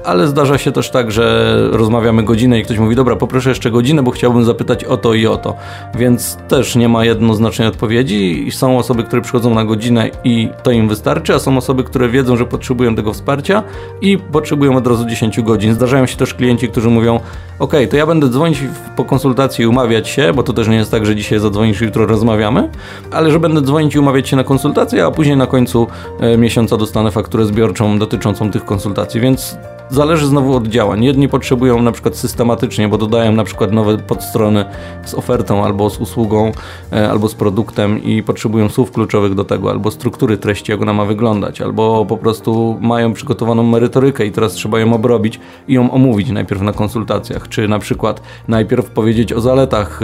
ale 0.06 0.28
zdarza 0.28 0.58
się 0.58 0.72
też 0.72 0.90
tak, 0.90 1.12
że 1.12 1.56
rozmawiamy 1.72 2.24
godzinę 2.24 2.60
i 2.60 2.64
ktoś 2.64 2.80
mówi, 2.80 2.96
dobra, 2.96 3.16
poproszę 3.16 3.50
jeszcze 3.50 3.72
godzinę, 3.72 4.04
bo 4.04 4.12
chciałbym 4.12 4.46
zapytać 4.46 4.84
o 4.84 4.98
to 4.98 5.14
i 5.14 5.28
o 5.28 5.38
to, 5.38 5.56
więc 5.96 6.38
też 6.48 6.76
nie 6.76 6.90
ma 6.90 7.06
jednoznacznej 7.06 7.68
odpowiedzi 7.68 8.48
są 8.52 8.78
osoby, 8.78 9.04
które 9.04 9.22
przychodzą 9.22 9.54
na 9.54 9.66
godzinę 9.66 10.10
i 10.24 10.50
to 10.64 10.72
im 10.72 10.90
wystarczy, 10.90 11.34
a 11.34 11.40
są 11.40 11.58
osoby, 11.58 11.84
które 11.84 12.10
wiedzą, 12.10 12.38
że 12.38 12.46
potrzebują 12.46 12.96
tego 12.96 13.14
wsparcia, 13.14 13.64
i 14.02 14.18
potrzebują 14.18 14.76
od 14.76 14.88
razu 14.88 15.06
10 15.06 15.42
godzin. 15.42 15.76
Zdarzają 15.88 16.06
się 16.06 16.18
też 16.18 16.34
klienci, 16.34 16.70
którzy 16.70 16.90
mówią: 16.90 17.20
OK, 17.60 17.74
to 17.90 17.98
ja 17.98 18.06
będę 18.06 18.30
dzwonić 18.30 18.64
po 18.96 19.06
konsultacji 19.06 19.64
i 19.64 19.68
umawiać 19.68 20.10
się, 20.10 20.34
bo 20.34 20.44
to 20.44 20.54
też 20.54 20.68
nie 20.68 20.76
jest 20.76 20.92
tak, 20.92 21.06
że 21.06 21.16
dzisiaj 21.16 21.40
zadzwonisz, 21.40 21.82
jutro 21.82 22.06
rozmawiamy, 22.06 22.70
ale 23.12 23.32
że 23.32 23.40
będę 23.40 23.62
dzwonić 23.62 23.96
i 23.96 24.00
umawiać 24.00 24.30
się 24.30 24.36
na 24.36 24.44
konsultację, 24.44 25.06
a 25.06 25.12
później 25.12 25.38
na 25.38 25.48
końcu 25.48 25.88
e, 26.20 26.38
miesiąca 26.38 26.78
dostanę 26.78 27.12
fakturę 27.12 27.46
zbiorczą 27.46 28.00
dotyczącą 28.00 28.52
tych 28.52 28.66
konsultacji. 28.66 29.22
Więc 29.22 29.58
Zależy 29.90 30.28
znowu 30.28 30.56
od 30.56 30.68
działań. 30.68 31.04
Jedni 31.04 31.30
potrzebują 31.30 31.82
na 31.82 31.92
przykład 31.92 32.16
systematycznie, 32.16 32.88
bo 32.88 32.98
dodają 32.98 33.32
na 33.32 33.44
przykład 33.44 33.72
nowe 33.72 33.98
podstrony 33.98 34.66
z 35.06 35.14
ofertą 35.14 35.66
albo 35.66 35.90
z 35.90 36.00
usługą, 36.00 36.52
e, 36.92 37.10
albo 37.10 37.30
z 37.30 37.36
produktem 37.36 38.04
i 38.04 38.24
potrzebują 38.24 38.70
słów 38.70 38.92
kluczowych 38.92 39.36
do 39.36 39.44
tego, 39.44 39.70
albo 39.70 39.92
struktury 39.92 40.38
treści, 40.38 40.72
jak 40.72 40.82
ona 40.82 40.94
ma 40.94 41.06
wyglądać, 41.06 41.62
albo 41.62 42.06
po 42.06 42.18
prostu 42.18 42.78
mają 42.82 43.14
przygotowaną 43.14 43.64
merytorykę 43.64 44.26
i 44.26 44.32
teraz 44.32 44.54
trzeba 44.54 44.80
ją 44.80 44.94
obrobić 44.94 45.40
i 45.68 45.74
ją 45.74 45.92
omówić 45.92 46.30
najpierw 46.30 46.62
na 46.62 46.74
konsultacjach, 46.74 47.50
czy 47.50 47.68
na 47.68 47.80
przykład 47.80 48.22
najpierw 48.48 48.90
powiedzieć 48.90 49.34
o 49.34 49.42
zaletach 49.42 50.00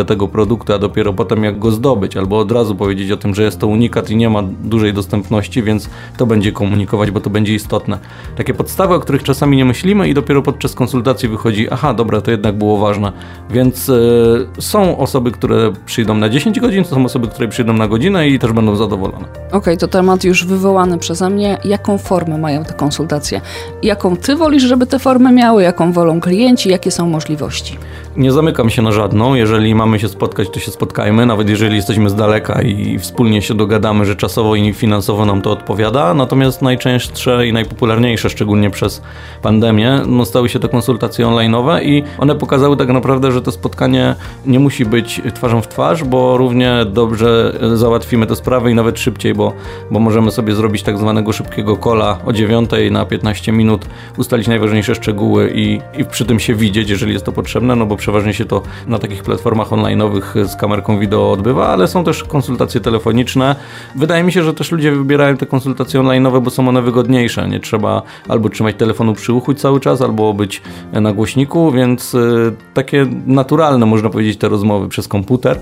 e, 0.00 0.04
tego 0.04 0.28
produktu, 0.28 0.72
a 0.72 0.78
dopiero 0.78 1.12
potem 1.12 1.44
jak 1.44 1.58
go 1.58 1.70
zdobyć, 1.70 2.16
albo 2.16 2.38
od 2.38 2.52
razu 2.52 2.74
powiedzieć 2.74 3.10
o 3.10 3.16
tym, 3.16 3.34
że 3.34 3.42
jest 3.42 3.60
to 3.60 3.66
unikat 3.66 4.10
i 4.10 4.16
nie 4.16 4.30
ma 4.30 4.42
dużej 4.42 4.94
dostępności, 4.94 5.62
więc 5.62 5.90
to 6.16 6.26
będzie 6.26 6.52
komunikować, 6.52 7.10
bo 7.10 7.20
to 7.20 7.30
będzie 7.30 7.54
istotne. 7.54 7.98
Takie 8.36 8.54
podstawy, 8.54 8.94
o 8.94 9.00
których 9.00 9.27
czasami 9.28 9.56
nie 9.56 9.64
myślimy 9.64 10.08
i 10.08 10.14
dopiero 10.14 10.42
podczas 10.42 10.74
konsultacji 10.74 11.28
wychodzi, 11.28 11.70
aha, 11.70 11.94
dobra, 11.94 12.20
to 12.20 12.30
jednak 12.30 12.58
było 12.58 12.78
ważne. 12.78 13.12
Więc 13.50 13.88
y, 13.88 14.46
są 14.58 14.98
osoby, 14.98 15.30
które 15.30 15.72
przyjdą 15.86 16.14
na 16.14 16.28
10 16.28 16.60
godzin, 16.60 16.84
to 16.84 16.90
są 16.90 17.04
osoby, 17.04 17.28
które 17.28 17.48
przyjdą 17.48 17.72
na 17.72 17.88
godzinę 17.88 18.28
i 18.28 18.38
też 18.38 18.52
będą 18.52 18.76
zadowolone. 18.76 19.24
Okej, 19.24 19.58
okay, 19.58 19.76
to 19.76 19.88
temat 19.88 20.24
już 20.24 20.44
wywołany 20.44 20.98
przeze 20.98 21.30
mnie. 21.30 21.58
Jaką 21.64 21.98
formę 21.98 22.38
mają 22.38 22.64
te 22.64 22.72
konsultacje? 22.72 23.40
Jaką 23.82 24.16
ty 24.16 24.36
wolisz, 24.36 24.62
żeby 24.62 24.86
te 24.86 24.98
formy 24.98 25.32
miały? 25.32 25.62
Jaką 25.62 25.92
wolą 25.92 26.20
klienci? 26.20 26.68
Jakie 26.68 26.90
są 26.90 27.08
możliwości? 27.08 27.78
Nie 28.16 28.32
zamykam 28.32 28.70
się 28.70 28.82
na 28.82 28.92
żadną. 28.92 29.34
Jeżeli 29.34 29.74
mamy 29.74 30.00
się 30.00 30.08
spotkać, 30.08 30.50
to 30.50 30.60
się 30.60 30.70
spotkajmy, 30.70 31.26
nawet 31.26 31.48
jeżeli 31.48 31.76
jesteśmy 31.76 32.10
z 32.10 32.14
daleka 32.14 32.62
i 32.62 32.98
wspólnie 32.98 33.42
się 33.42 33.54
dogadamy, 33.54 34.04
że 34.04 34.16
czasowo 34.16 34.56
i 34.56 34.72
finansowo 34.72 35.24
nam 35.24 35.42
to 35.42 35.50
odpowiada. 35.50 36.14
Natomiast 36.14 36.62
najczęstsze 36.62 37.46
i 37.46 37.52
najpopularniejsze, 37.52 38.30
szczególnie 38.30 38.70
przez 38.70 39.02
pandemię, 39.42 40.00
no 40.06 40.24
stały 40.24 40.48
się 40.48 40.58
te 40.58 40.68
konsultacje 40.68 41.26
online'owe 41.26 41.82
i 41.82 42.02
one 42.18 42.34
pokazały 42.34 42.76
tak 42.76 42.88
naprawdę, 42.88 43.32
że 43.32 43.42
to 43.42 43.52
spotkanie 43.52 44.14
nie 44.46 44.60
musi 44.60 44.84
być 44.84 45.22
twarzą 45.34 45.60
w 45.60 45.68
twarz, 45.68 46.04
bo 46.04 46.36
równie 46.36 46.86
dobrze 46.86 47.58
załatwimy 47.74 48.26
tę 48.26 48.36
sprawę 48.36 48.70
i 48.70 48.74
nawet 48.74 48.98
szybciej, 48.98 49.34
bo, 49.34 49.52
bo 49.90 50.00
możemy 50.00 50.30
sobie 50.30 50.54
zrobić 50.54 50.82
tak 50.82 50.98
zwanego 50.98 51.32
szybkiego 51.32 51.76
kola 51.76 52.18
o 52.26 52.32
9 52.32 52.70
na 52.90 53.04
15 53.04 53.52
minut, 53.52 53.86
ustalić 54.16 54.48
najważniejsze 54.48 54.94
szczegóły 54.94 55.52
i, 55.54 55.80
i 55.98 56.04
przy 56.04 56.24
tym 56.24 56.40
się 56.40 56.54
widzieć, 56.54 56.90
jeżeli 56.90 57.12
jest 57.12 57.24
to 57.24 57.32
potrzebne, 57.32 57.76
no 57.76 57.86
bo 57.86 57.96
przeważnie 57.96 58.34
się 58.34 58.44
to 58.44 58.62
na 58.86 58.98
takich 58.98 59.22
platformach 59.22 59.68
online'owych 59.68 60.46
z 60.46 60.56
kamerką 60.56 60.98
wideo 60.98 61.32
odbywa, 61.32 61.68
ale 61.68 61.88
są 61.88 62.04
też 62.04 62.24
konsultacje 62.24 62.80
telefoniczne. 62.80 63.56
Wydaje 63.94 64.24
mi 64.24 64.32
się, 64.32 64.42
że 64.42 64.54
też 64.54 64.72
ludzie 64.72 64.92
wybierają 64.92 65.36
te 65.36 65.46
konsultacje 65.46 66.00
online'owe, 66.00 66.42
bo 66.42 66.50
są 66.50 66.68
one 66.68 66.82
wygodniejsze. 66.82 67.48
Nie 67.48 67.60
trzeba 67.60 68.02
albo 68.28 68.48
trzymać 68.48 68.76
telefonu 69.08 69.14
przy 69.14 69.32
uchu 69.32 69.54
cały 69.54 69.80
czas, 69.80 70.02
albo 70.02 70.34
być 70.34 70.62
na 70.92 71.12
głośniku, 71.12 71.72
więc 71.72 72.14
y, 72.14 72.52
takie 72.74 73.06
naturalne, 73.26 73.86
można 73.86 74.10
powiedzieć, 74.10 74.38
te 74.38 74.48
rozmowy 74.48 74.88
przez 74.88 75.08
komputer, 75.08 75.58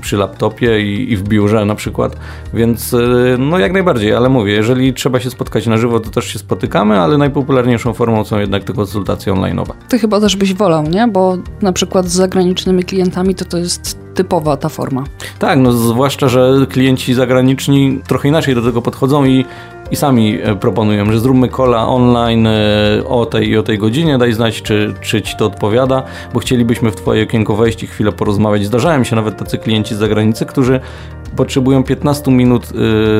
przy 0.00 0.16
laptopie 0.16 0.80
i, 0.80 1.12
i 1.12 1.16
w 1.16 1.22
biurze 1.22 1.64
na 1.64 1.74
przykład. 1.74 2.16
Więc 2.54 2.92
y, 2.92 3.36
no 3.38 3.58
jak 3.58 3.72
najbardziej, 3.72 4.14
ale 4.14 4.28
mówię, 4.28 4.52
jeżeli 4.52 4.94
trzeba 4.94 5.20
się 5.20 5.30
spotkać 5.30 5.66
na 5.66 5.76
żywo, 5.76 6.00
to 6.00 6.10
też 6.10 6.24
się 6.24 6.38
spotykamy, 6.38 7.00
ale 7.00 7.18
najpopularniejszą 7.18 7.92
formą 7.92 8.24
są 8.24 8.38
jednak 8.38 8.64
te 8.64 8.72
konsultacje 8.72 9.32
online'owe. 9.32 9.72
Ty 9.88 9.98
chyba 9.98 10.20
też 10.20 10.36
byś 10.36 10.54
wolał, 10.54 10.82
nie? 10.82 11.08
Bo 11.08 11.38
na 11.62 11.72
przykład 11.72 12.06
z 12.06 12.12
zagranicznymi 12.12 12.84
klientami 12.84 13.34
to 13.34 13.44
to 13.44 13.58
jest 13.58 13.98
typowa 14.14 14.56
ta 14.56 14.68
forma. 14.68 15.04
Tak, 15.38 15.58
no 15.58 15.72
zwłaszcza, 15.72 16.28
że 16.28 16.66
klienci 16.68 17.14
zagraniczni 17.14 18.00
trochę 18.06 18.28
inaczej 18.28 18.54
do 18.54 18.62
tego 18.62 18.82
podchodzą 18.82 19.24
i 19.24 19.44
i 19.90 19.96
sami 19.96 20.38
e, 20.42 20.56
proponują, 20.56 21.12
że 21.12 21.20
zróbmy 21.20 21.48
kola 21.48 21.88
online 21.88 22.46
e, 22.46 22.50
o 23.08 23.26
tej 23.26 23.48
i 23.48 23.56
o 23.56 23.62
tej 23.62 23.78
godzinie, 23.78 24.18
daj 24.18 24.32
znać, 24.32 24.62
czy, 24.62 24.94
czy 25.00 25.22
Ci 25.22 25.36
to 25.36 25.46
odpowiada, 25.46 26.02
bo 26.34 26.40
chcielibyśmy 26.40 26.90
w 26.90 26.96
Twoje 26.96 27.22
okienko 27.22 27.56
wejść 27.56 27.82
i 27.82 27.86
chwilę 27.86 28.12
porozmawiać. 28.12 28.66
Zdarzają 28.66 29.04
się 29.04 29.16
nawet 29.16 29.36
tacy 29.36 29.58
klienci 29.58 29.94
z 29.94 29.98
zagranicy, 29.98 30.46
którzy 30.46 30.80
potrzebują 31.36 31.84
15 31.84 32.30
minut 32.30 32.68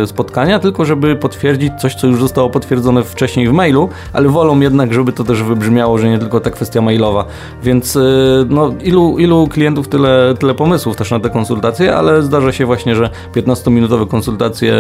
y, 0.03 0.07
spotkania, 0.07 0.59
tylko 0.59 0.85
żeby 0.85 1.17
potwierdzić 1.17 1.73
coś, 1.81 1.95
co 1.95 2.07
już 2.07 2.21
zostało 2.21 2.51
potwierdzone 2.51 3.05
wcześniej 3.05 3.49
w 3.49 3.53
mailu, 3.53 3.89
ale 4.13 4.29
wolą 4.29 4.61
jednak, 4.61 4.95
żeby 4.95 5.13
to 5.13 5.25
też 5.25 5.43
wybrzmiało, 5.43 5.99
że 5.99 6.09
nie 6.09 6.19
tylko 6.19 6.41
ta 6.41 6.51
kwestia 6.51 6.81
mailowa. 6.81 7.25
Więc 7.63 7.97
y, 7.97 8.01
no, 8.49 8.75
ilu, 8.83 9.19
ilu 9.19 9.49
klientów, 9.49 9.89
tyle, 9.89 10.35
tyle 10.39 10.55
pomysłów 10.55 10.97
też 10.97 11.11
na 11.11 11.21
te 11.21 11.31
konsultacje, 11.31 11.97
ale 11.97 12.23
zdarza 12.23 12.53
się 12.53 12.67
właśnie, 12.67 12.97
że 12.97 13.11
15-minutowe 13.35 14.09
konsultacje 14.09 14.75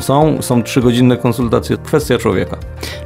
są, 0.00 0.42
są 0.42 0.60
3-godzinne 0.60 1.16
konsultacje, 1.16 1.76
kwestia 1.76 2.18
człowieka. 2.18 2.56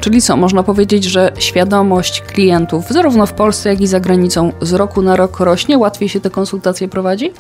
Czyli 0.01 0.23
co, 0.23 0.37
można 0.37 0.63
powiedzieć, 0.63 1.05
że 1.05 1.33
świadomość 1.39 2.21
klientów, 2.21 2.89
zarówno 2.89 3.27
w 3.27 3.33
Polsce, 3.33 3.69
jak 3.69 3.81
i 3.81 3.87
za 3.87 4.01
granicą, 4.01 4.53
z 4.61 4.73
roku 4.73 5.03
na 5.03 5.17
rok 5.17 5.41
rośnie, 5.41 5.79
łatwiej 5.79 6.09
się 6.09 6.21
te 6.21 6.31
konsultacje 6.31 6.89
prowadzi? 6.89 7.33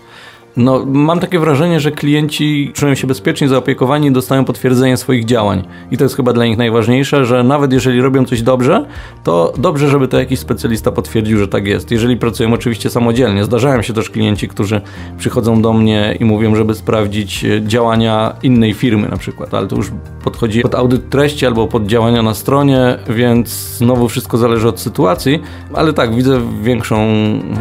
No, 0.57 0.85
mam 0.87 1.21
takie 1.21 1.39
wrażenie, 1.39 1.81
że 1.81 1.91
klienci 1.91 2.73
czują 2.75 2.95
się 2.95 3.07
bezpiecznie 3.07 3.49
zaopiekowani 3.49 4.09
i 4.09 4.13
dostają 4.13 4.45
potwierdzenie 4.45 4.97
swoich 4.97 5.25
działań. 5.25 5.65
I 5.91 5.97
to 5.97 6.05
jest 6.05 6.17
chyba 6.17 6.33
dla 6.33 6.45
nich 6.45 6.59
najważniejsze, 6.59 7.25
że 7.27 7.43
nawet 7.43 7.73
jeżeli 7.73 8.01
robią 8.01 8.25
coś 8.25 8.43
dobrze, 8.43 8.87
to 9.25 9.53
dobrze, 9.59 9.89
żeby 9.89 10.09
to 10.09 10.19
jakiś 10.19 10.39
specjalista 10.39 10.93
potwierdził, 10.93 11.39
że 11.39 11.49
tak 11.49 11.67
jest. 11.67 11.91
Jeżeli 11.91 12.17
pracują 12.17 12.53
oczywiście 12.53 12.91
samodzielnie. 12.91 13.45
Zdarzają 13.45 13.83
się 13.83 13.93
też 13.93 14.11
klienci, 14.11 14.49
którzy 14.49 14.81
przychodzą 15.19 15.63
do 15.63 15.73
mnie 15.73 16.17
i 16.21 16.25
mówią, 16.25 16.55
żeby 16.55 16.75
sprawdzić 16.75 17.45
e, 17.45 17.63
działania 17.63 18.35
innej 18.43 18.75
firmy 18.75 19.09
na 19.09 19.17
przykład, 19.17 19.55
ale 19.55 19.67
to 19.67 19.77
już 19.77 19.91
podchodzi 20.25 20.61
pod 20.61 20.75
audyt 20.75 21.11
treści 21.11 21.47
albo 21.47 21.67
pod 21.67 21.87
działania 21.87 22.23
na 22.23 22.35
stronie, 22.35 22.99
więc 23.09 23.49
znowu 23.77 24.09
wszystko 24.09 24.39
zależy 24.39 24.69
od 24.69 24.81
sytuacji, 24.81 25.43
ale 25.75 25.93
tak, 25.93 26.15
widzę 26.15 26.41
większą, 26.63 27.09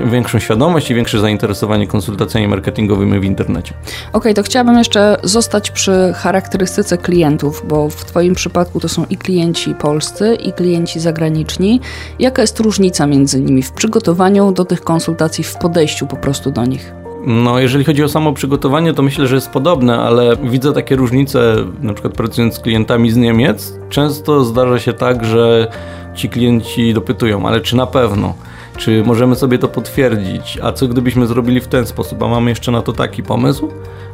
większą 0.05 0.39
świadomość 0.39 0.91
i 0.91 0.95
większe 0.95 1.19
zainteresowanie 1.19 1.87
konsultacjami 1.87 2.47
marketingowymi 2.47 2.78
marketingowymi 2.79 3.19
w 3.19 3.23
internecie. 3.23 3.73
Okej, 3.73 4.13
okay, 4.13 4.33
to 4.33 4.43
chciałabym 4.43 4.77
jeszcze 4.77 5.17
zostać 5.23 5.71
przy 5.71 6.13
charakterystyce 6.15 6.97
klientów, 6.97 7.63
bo 7.67 7.89
w 7.89 8.05
Twoim 8.05 8.35
przypadku 8.35 8.79
to 8.79 8.89
są 8.89 9.05
i 9.09 9.17
klienci 9.17 9.75
polscy, 9.75 10.35
i 10.35 10.53
klienci 10.53 10.99
zagraniczni. 10.99 11.81
Jaka 12.19 12.41
jest 12.41 12.59
różnica 12.59 13.07
między 13.07 13.41
nimi 13.41 13.63
w 13.63 13.71
przygotowaniu 13.71 14.51
do 14.51 14.65
tych 14.65 14.81
konsultacji, 14.81 15.43
w 15.43 15.55
podejściu 15.55 16.07
po 16.07 16.15
prostu 16.15 16.51
do 16.51 16.65
nich? 16.65 16.93
No, 17.29 17.59
jeżeli 17.59 17.85
chodzi 17.85 18.03
o 18.03 18.09
samo 18.09 18.33
przygotowanie, 18.33 18.93
to 18.93 19.03
myślę, 19.03 19.27
że 19.27 19.35
jest 19.35 19.49
podobne, 19.49 19.99
ale 19.99 20.35
widzę 20.43 20.73
takie 20.73 20.95
różnice, 20.95 21.55
na 21.81 21.93
przykład 21.93 22.13
pracując 22.13 22.55
z 22.55 22.59
klientami 22.59 23.11
z 23.11 23.17
Niemiec, 23.17 23.79
często 23.89 24.43
zdarza 24.43 24.79
się 24.79 24.93
tak, 24.93 25.25
że 25.25 25.67
ci 26.15 26.29
klienci 26.29 26.93
dopytują, 26.93 27.47
ale 27.47 27.61
czy 27.61 27.75
na 27.75 27.87
pewno? 27.87 28.33
Czy 28.77 29.03
możemy 29.03 29.35
sobie 29.35 29.57
to 29.57 29.67
potwierdzić? 29.67 30.59
A 30.63 30.71
co 30.71 30.87
gdybyśmy 30.87 31.27
zrobili 31.27 31.59
w 31.59 31.67
ten 31.67 31.85
sposób? 31.85 32.23
A 32.23 32.27
mamy 32.27 32.49
jeszcze 32.49 32.71
na 32.71 32.81
to 32.81 32.93
taki 32.93 33.23
pomysł? 33.23 33.69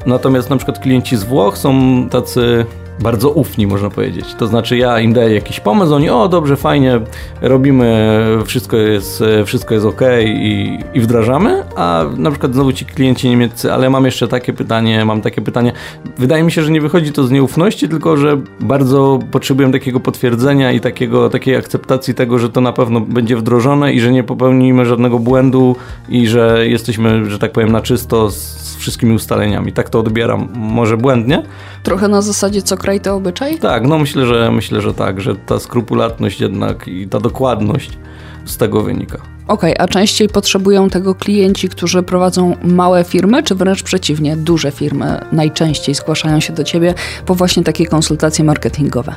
Natomiast 0.05 0.49
na 0.49 0.57
przykład 0.57 0.79
klienci 0.79 1.17
z 1.17 1.23
Włoch 1.23 1.57
są 1.57 1.73
tacy 2.09 2.65
bardzo 2.99 3.29
ufni, 3.29 3.67
można 3.67 3.89
powiedzieć. 3.89 4.35
To 4.37 4.47
znaczy, 4.47 4.77
ja 4.77 4.99
im 4.99 5.13
daję 5.13 5.35
jakiś 5.35 5.59
pomysł, 5.59 5.93
oni, 5.95 6.09
o 6.09 6.27
dobrze, 6.27 6.55
fajnie, 6.55 6.99
robimy, 7.41 8.21
wszystko 8.45 8.77
jest, 8.77 9.23
wszystko 9.45 9.73
jest 9.73 9.85
ok 9.85 10.01
i, 10.25 10.79
i 10.93 10.99
wdrażamy, 10.99 11.63
a 11.75 12.05
na 12.17 12.31
przykład 12.31 12.53
znowu 12.53 12.73
ci 12.73 12.85
klienci 12.85 13.29
niemieccy, 13.29 13.73
ale 13.73 13.89
mam 13.89 14.05
jeszcze 14.05 14.27
takie 14.27 14.53
pytanie, 14.53 15.05
mam 15.05 15.21
takie 15.21 15.41
pytanie. 15.41 15.71
Wydaje 16.17 16.43
mi 16.43 16.51
się, 16.51 16.61
że 16.61 16.71
nie 16.71 16.81
wychodzi 16.81 17.11
to 17.11 17.23
z 17.23 17.31
nieufności, 17.31 17.89
tylko 17.89 18.17
że 18.17 18.41
bardzo 18.59 19.19
potrzebuję 19.31 19.71
takiego 19.71 19.99
potwierdzenia 19.99 20.71
i 20.71 20.79
takiego, 20.79 21.29
takiej 21.29 21.55
akceptacji 21.55 22.13
tego, 22.13 22.39
że 22.39 22.49
to 22.49 22.61
na 22.61 22.73
pewno 22.73 22.99
będzie 22.99 23.37
wdrożone 23.37 23.93
i 23.93 23.99
że 23.99 24.11
nie 24.11 24.23
popełnimy 24.23 24.85
żadnego 24.85 25.19
błędu 25.19 25.75
i 26.09 26.27
że 26.27 26.67
jesteśmy, 26.67 27.29
że 27.29 27.39
tak 27.39 27.51
powiem, 27.51 27.71
na 27.71 27.81
czysto 27.81 28.31
z 28.31 28.75
wszystkimi 28.77 29.15
ustaleniami. 29.15 29.73
Tak 29.73 29.89
to 29.89 29.99
odbieram, 29.99 30.47
może 30.55 30.97
błędnie. 30.97 31.43
Trochę 31.85 32.07
na 32.07 32.21
zasadzie 32.21 32.61
co 32.61 32.77
kraj 32.77 33.01
to 33.01 33.15
obyczaj? 33.15 33.59
Tak, 33.59 33.87
no 33.87 33.99
myślę, 33.99 34.25
że 34.25 34.51
myślę, 34.51 34.81
że 34.81 34.93
tak, 34.93 35.21
że 35.21 35.35
ta 35.35 35.59
skrupulatność 35.59 36.41
jednak 36.41 36.87
i 36.87 37.07
ta 37.07 37.19
dokładność 37.19 37.97
z 38.45 38.57
tego 38.57 38.81
wynika. 38.83 39.17
Okej, 39.47 39.73
okay, 39.73 39.85
a 39.85 39.87
częściej 39.87 40.29
potrzebują 40.29 40.89
tego 40.89 41.15
klienci, 41.15 41.69
którzy 41.69 42.03
prowadzą 42.03 42.55
małe 42.63 43.03
firmy, 43.03 43.43
czy 43.43 43.55
wręcz 43.55 43.83
przeciwnie, 43.83 44.37
duże 44.37 44.71
firmy 44.71 45.19
najczęściej 45.31 45.95
zgłaszają 45.95 46.39
się 46.39 46.53
do 46.53 46.63
ciebie 46.63 46.93
po 47.25 47.35
właśnie 47.35 47.63
takie 47.63 47.85
konsultacje 47.85 48.45
marketingowe? 48.45 49.15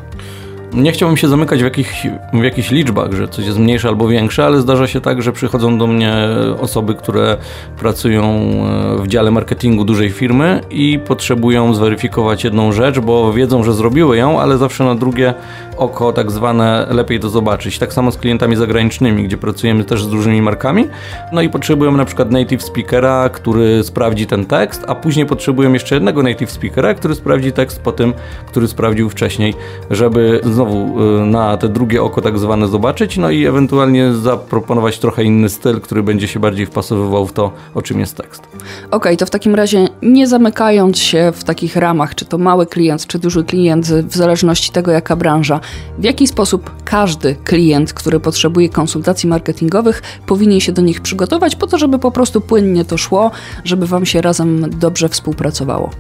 Nie 0.73 0.93
chciałbym 0.93 1.17
się 1.17 1.29
zamykać 1.29 1.61
w 1.61 1.65
jakichś, 1.65 2.07
w 2.33 2.43
jakichś 2.43 2.71
liczbach, 2.71 3.13
że 3.13 3.29
coś 3.29 3.47
jest 3.47 3.59
mniejsze 3.59 3.89
albo 3.89 4.09
większe, 4.09 4.45
ale 4.45 4.61
zdarza 4.61 4.87
się 4.87 5.01
tak, 5.01 5.23
że 5.23 5.33
przychodzą 5.33 5.79
do 5.79 5.87
mnie 5.87 6.15
osoby, 6.61 6.95
które 6.95 7.37
pracują 7.79 8.25
e, 8.25 9.03
w 9.03 9.09
dziale 9.09 9.31
marketingu 9.31 9.85
dużej 9.85 10.11
firmy 10.11 10.61
i 10.71 10.99
potrzebują 11.07 11.75
zweryfikować 11.75 12.45
jedną 12.45 12.73
rzecz, 12.73 12.99
bo 12.99 13.33
wiedzą, 13.33 13.63
że 13.63 13.73
zrobiły 13.73 14.17
ją, 14.17 14.41
ale 14.41 14.59
zawsze 14.59 14.85
na 14.85 14.95
drugie 14.95 15.35
oko 15.79 16.13
tak 16.13 16.31
zwane 16.31 16.87
lepiej 16.91 17.21
to 17.21 17.29
zobaczyć. 17.29 17.79
Tak 17.79 17.93
samo 17.93 18.11
z 18.13 18.17
klientami 18.17 18.57
zagranicznymi, 18.57 19.25
gdzie 19.25 19.37
pracujemy 19.37 19.85
też 19.85 20.03
z 20.03 20.09
dużymi 20.09 20.43
markami. 20.43 20.85
No 21.33 21.43
i 21.43 21.49
potrzebujemy 21.49 21.99
na 21.99 22.05
przykład 22.05 22.31
native 22.31 22.63
speakera, 22.63 23.29
który 23.29 23.85
sprawdzi 23.85 24.27
ten 24.27 24.45
tekst, 24.47 24.85
a 24.87 24.95
później 24.95 25.27
potrzebujemy 25.27 25.75
jeszcze 25.77 25.95
jednego 25.95 26.23
native 26.23 26.51
speakera, 26.51 26.95
który 26.95 27.15
sprawdzi 27.15 27.53
tekst 27.53 27.81
po 27.81 27.93
tym, 27.93 28.15
który 28.47 28.69
sprawdził 28.69 29.11
wcześniej, 29.11 29.55
żeby 29.91 30.41
znowu 30.45 31.03
y, 31.23 31.27
na 31.27 31.57
te 31.57 31.69
drugie 31.69 32.03
oko 32.03 32.21
tak 32.21 32.39
zwane 32.39 32.69
zobaczyć, 32.69 33.17
no 33.17 33.31
i 33.31 33.47
ewentualnie 33.47 34.13
zaproponować 34.13 34.99
trochę 34.99 35.25
inny 35.25 35.49
styl, 35.49 35.81
który 35.81 36.03
będzie 36.03 36.29
się 36.29 36.41
bardziej 36.41 36.67
wpasowywał 36.67 37.27
w 37.27 37.33
to, 37.33 37.53
o 37.75 37.83
czym 37.83 38.01
jest 38.01 38.17
tekst. 38.17 38.43
Okej, 38.43 38.91
okay, 38.91 39.17
to 39.17 39.27
w 39.27 39.31
takim 39.31 39.55
razie 39.55 39.89
nie 40.03 40.27
zamykając 40.27 40.99
się 40.99 41.33
w 41.35 41.45
takich 41.45 41.77
ramach, 41.77 42.15
czy 42.15 42.25
to 42.25 42.39
mały 42.39 42.67
klient, 42.67 43.07
czy 43.07 43.19
duży 43.19 43.45
klient, 43.45 43.87
w 43.87 44.17
zależności 44.17 44.73
tego 44.73 44.91
jaka 44.91 45.17
branża, 45.17 45.61
w 45.99 46.05
jaki 46.05 46.27
sposób 46.27 46.71
każdy 46.85 47.37
klient, 47.45 47.93
który 47.93 48.21
potrzebuje 48.21 48.69
konsultacji 48.69 49.29
marketingowych, 49.29 50.03
powinien 50.27 50.61
się 50.61 50.73
do 50.73 50.83
nich 50.83 51.01
przygotować 51.01 51.57
po 51.57 51.67
to, 51.67 51.79
żeby 51.79 51.99
po 51.99 52.11
prostu 52.11 52.41
płynnie 52.41 52.85
to 52.85 52.99
szło, 52.99 53.31
żeby 53.65 53.87
Wam 53.87 54.07
się 54.07 54.21
razem 54.21 54.71
dobrze 54.71 55.09
współpracowało. 55.09 55.91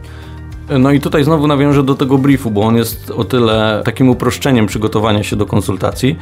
No 0.78 0.92
i 0.92 1.00
tutaj 1.00 1.24
znowu 1.24 1.46
nawiążę 1.46 1.82
do 1.82 1.94
tego 1.94 2.18
briefu, 2.18 2.50
bo 2.50 2.62
on 2.62 2.76
jest 2.76 3.10
o 3.10 3.24
tyle 3.24 3.82
takim 3.84 4.08
uproszczeniem 4.08 4.66
przygotowania 4.66 5.22
się 5.22 5.36
do 5.36 5.46
konsultacji, 5.46 6.18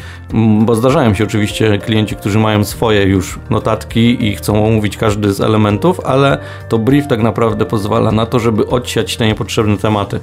bo 0.61 0.75
zdarzają 0.75 1.15
się 1.15 1.25
oczywiście 1.25 1.79
klienci, 1.79 2.17
którzy 2.17 2.39
mają 2.39 2.65
swoje 2.65 3.03
już 3.03 3.39
notatki 3.51 4.27
i 4.27 4.37
chcą 4.37 4.67
omówić 4.67 4.97
każdy 4.97 5.33
z 5.33 5.41
elementów, 5.41 6.01
ale 6.01 6.39
to 6.69 6.79
brief 6.79 7.07
tak 7.07 7.23
naprawdę 7.23 7.65
pozwala 7.65 8.13
na 8.13 8.27
to, 8.27 8.39
żeby 8.39 8.67
odsiać 8.67 9.17
te 9.17 9.27
niepotrzebne 9.27 9.77
tematy. 9.77 10.21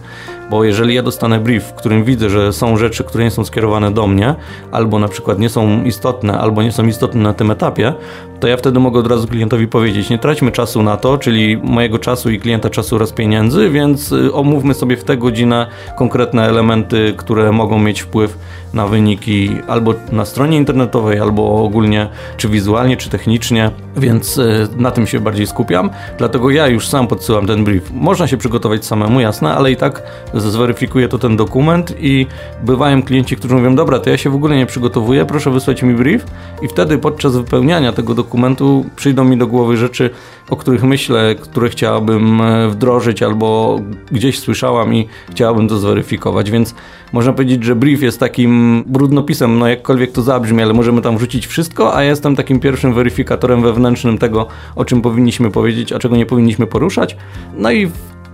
Bo 0.50 0.64
jeżeli 0.64 0.96
ja 0.96 1.04
dostanę 1.04 1.40
brief, 1.40 1.64
w 1.64 1.74
którym 1.74 2.04
widzę, 2.04 2.30
że 2.30 2.54
są 2.54 2.78
rzeczy, 2.78 3.04
które 3.04 3.24
nie 3.24 3.32
są 3.32 3.46
skierowane 3.46 3.92
do 3.92 4.08
mnie, 4.08 4.36
albo 4.72 5.00
na 5.00 5.08
przykład 5.08 5.40
nie 5.40 5.50
są 5.50 5.84
istotne, 5.84 6.40
albo 6.40 6.64
nie 6.64 6.72
są 6.72 6.88
istotne 6.88 7.22
na 7.22 7.34
tym 7.34 7.52
etapie, 7.52 7.94
to 8.40 8.48
ja 8.48 8.58
wtedy 8.58 8.80
mogę 8.80 9.00
od 9.00 9.08
razu 9.08 9.28
klientowi 9.28 9.68
powiedzieć, 9.68 10.10
nie 10.10 10.20
traćmy 10.20 10.52
czasu 10.52 10.84
na 10.84 10.98
to, 10.98 11.18
czyli 11.18 11.58
mojego 11.58 12.00
czasu 12.00 12.32
i 12.32 12.40
klienta 12.40 12.70
czasu 12.70 12.96
oraz 12.96 13.12
pieniędzy, 13.12 13.70
więc 13.70 14.13
omówmy 14.34 14.74
sobie 14.74 14.98
w 14.98 15.04
tę 15.04 15.18
godzinę 15.18 15.68
konkretne 15.98 16.46
elementy, 16.46 17.14
które 17.18 17.52
mogą 17.52 17.80
mieć 17.80 18.02
wpływ 18.02 18.38
na 18.74 18.88
wyniki 18.88 19.50
albo 19.68 19.94
na 20.12 20.26
stronie 20.26 20.58
internetowej, 20.58 21.20
albo 21.20 21.64
ogólnie, 21.64 22.08
czy 22.38 22.50
wizualnie, 22.50 22.98
czy 22.98 23.10
technicznie, 23.10 23.72
więc 23.98 24.38
y, 24.38 24.68
na 24.78 24.92
tym 24.92 25.08
się 25.08 25.20
bardziej 25.20 25.48
skupiam. 25.48 25.90
Dlatego 26.18 26.50
ja 26.50 26.68
już 26.68 26.88
sam 26.88 27.08
podsyłam 27.08 27.48
ten 27.48 27.64
brief. 27.64 27.92
Można 27.92 28.28
się 28.28 28.38
przygotować 28.38 28.86
samemu, 28.86 29.20
jasne, 29.20 29.56
ale 29.56 29.72
i 29.72 29.76
tak 29.76 30.04
zweryfikuję 30.34 31.08
to 31.08 31.18
ten 31.18 31.38
dokument 31.38 31.94
i 32.00 32.28
bywają 32.64 33.04
klienci, 33.04 33.36
którzy 33.36 33.56
mówią, 33.56 33.76
dobra, 33.76 34.00
to 34.00 34.10
ja 34.10 34.18
się 34.18 34.30
w 34.30 34.36
ogóle 34.36 34.58
nie 34.58 34.66
przygotowuję, 34.66 35.26
proszę 35.26 35.52
wysłać 35.52 35.84
mi 35.84 35.94
brief 35.94 36.26
i 36.62 36.68
wtedy 36.68 36.98
podczas 36.98 37.38
wypełniania 37.38 37.92
tego 37.92 38.14
dokumentu 38.14 38.86
przyjdą 38.96 39.24
mi 39.24 39.38
do 39.38 39.48
głowy 39.48 39.78
rzeczy, 39.78 40.10
o 40.50 40.56
których 40.56 40.84
myślę, 40.84 41.36
które 41.36 41.70
chciałabym 41.70 42.42
e, 42.42 42.70
wdrożyć 42.70 43.24
albo 43.24 43.80
gdzieś 44.12 44.40
słyszałam 44.40 44.96
i 44.96 45.08
chciałabym 45.32 45.68
to 45.68 45.78
zweryfikować, 45.78 46.52
więc 46.52 46.76
można 47.14 47.34
powiedzieć, 47.34 47.64
że 47.64 47.76
brief 47.76 48.02
jest 48.02 48.20
takim 48.20 48.84
brudnopisem, 48.88 49.60
no 49.60 49.68
jakkolwiek 49.68 50.12
to 50.12 50.22
zabrzmi, 50.22 50.64
ale 50.64 50.74
możemy 50.74 51.02
tam 51.02 51.18
wrzucić 51.18 51.48
wszystko, 51.48 51.96
a 51.96 52.04
jestem 52.04 52.36
takim 52.36 52.60
pierwszym 52.60 52.94
weryfikatorem 52.94 53.62
wewnętrznym 53.62 54.18
tego, 54.18 54.48
o 54.76 54.86
czym 54.86 55.02
powinniśmy 55.02 55.52
powiedzieć, 55.52 55.92
a 55.92 56.00
czego 56.00 56.16
nie 56.16 56.26
powinniśmy 56.26 56.68
poruszać. 56.68 57.18
No 57.58 57.72
i 57.72 57.92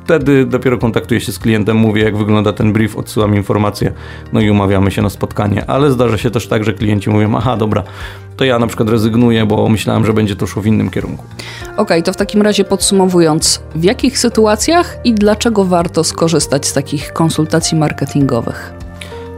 wtedy 0.09 0.45
dopiero 0.45 0.77
kontaktuję 0.77 1.21
się 1.21 1.31
z 1.31 1.39
klientem, 1.39 1.77
mówię 1.77 2.03
jak 2.03 2.17
wygląda 2.17 2.53
ten 2.53 2.73
brief, 2.73 2.97
odsyłam 2.97 3.35
informacje, 3.35 3.91
no 4.33 4.41
i 4.41 4.49
umawiamy 4.49 4.91
się 4.91 5.01
na 5.01 5.09
spotkanie. 5.09 5.65
Ale 5.67 5.91
zdarza 5.91 6.17
się 6.17 6.31
też 6.31 6.47
tak, 6.47 6.63
że 6.63 6.73
klienci 6.73 7.09
mówią, 7.09 7.35
aha, 7.37 7.57
dobra, 7.57 7.83
to 8.37 8.45
ja 8.45 8.59
na 8.59 8.67
przykład 8.67 8.89
rezygnuję, 8.89 9.45
bo 9.45 9.69
myślałem, 9.69 10.05
że 10.05 10.13
będzie 10.13 10.35
to 10.35 10.47
szło 10.47 10.61
w 10.61 10.65
innym 10.65 10.89
kierunku. 10.89 11.23
Okej, 11.63 11.77
okay, 11.77 12.03
to 12.03 12.13
w 12.13 12.15
takim 12.15 12.41
razie 12.41 12.63
podsumowując, 12.63 13.61
w 13.75 13.83
jakich 13.83 14.19
sytuacjach 14.19 14.97
i 15.03 15.13
dlaczego 15.13 15.65
warto 15.65 16.03
skorzystać 16.03 16.67
z 16.67 16.73
takich 16.73 17.13
konsultacji 17.13 17.77
marketingowych? 17.77 18.73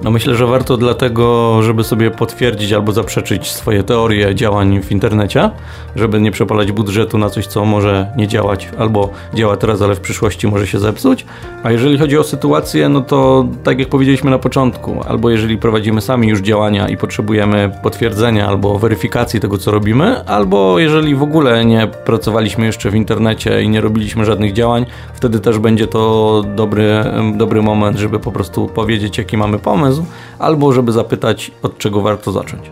No 0.03 0.11
myślę, 0.11 0.35
że 0.35 0.45
warto 0.45 0.77
dlatego, 0.77 1.57
żeby 1.61 1.83
sobie 1.83 2.11
potwierdzić 2.11 2.73
albo 2.73 2.91
zaprzeczyć 2.91 3.51
swoje 3.51 3.83
teorie 3.83 4.35
działań 4.35 4.81
w 4.81 4.91
internecie, 4.91 5.49
żeby 5.95 6.21
nie 6.21 6.31
przepalać 6.31 6.71
budżetu 6.71 7.17
na 7.17 7.29
coś, 7.29 7.47
co 7.47 7.65
może 7.65 8.07
nie 8.17 8.27
działać, 8.27 8.69
albo 8.77 9.09
działa 9.33 9.57
teraz, 9.57 9.81
ale 9.81 9.95
w 9.95 9.99
przyszłości 9.99 10.47
może 10.47 10.67
się 10.67 10.79
zepsuć. 10.79 11.25
A 11.63 11.71
jeżeli 11.71 11.97
chodzi 11.97 12.17
o 12.17 12.23
sytuację, 12.23 12.89
no 12.89 13.01
to 13.01 13.45
tak 13.63 13.79
jak 13.79 13.89
powiedzieliśmy 13.89 14.31
na 14.31 14.39
początku, 14.39 14.95
albo 15.07 15.29
jeżeli 15.29 15.57
prowadzimy 15.57 16.01
sami 16.01 16.27
już 16.27 16.39
działania 16.39 16.89
i 16.89 16.97
potrzebujemy 16.97 17.71
potwierdzenia 17.83 18.47
albo 18.47 18.79
weryfikacji 18.79 19.39
tego, 19.39 19.57
co 19.57 19.71
robimy, 19.71 20.25
albo 20.25 20.79
jeżeli 20.79 21.15
w 21.15 21.23
ogóle 21.23 21.65
nie 21.65 21.87
pracowaliśmy 22.05 22.65
jeszcze 22.65 22.89
w 22.89 22.95
internecie 22.95 23.63
i 23.63 23.69
nie 23.69 23.81
robiliśmy 23.81 24.25
żadnych 24.25 24.53
działań, 24.53 24.85
wtedy 25.13 25.39
też 25.39 25.59
będzie 25.59 25.87
to 25.87 26.43
dobry, 26.55 27.03
dobry 27.35 27.61
moment, 27.61 27.97
żeby 27.97 28.19
po 28.19 28.31
prostu 28.31 28.67
powiedzieć, 28.67 29.17
jaki 29.17 29.37
mamy 29.37 29.59
pomysł 29.59 29.90
pomysł, 29.91 30.11
albo 30.39 30.73
żeby 30.73 30.91
zapytać, 30.91 31.51
od 31.63 31.77
czego 31.77 32.01
warto 32.01 32.31
zacząć. 32.31 32.71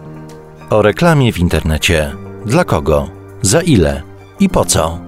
O 0.70 0.82
reklamie 0.82 1.34
w 1.34 1.40
internecie. 1.40 2.16
Dla 2.46 2.64
kogo? 2.64 3.10
Za 3.42 3.62
ile? 3.62 4.02
I 4.40 4.50
po 4.50 4.66
co? 4.66 5.00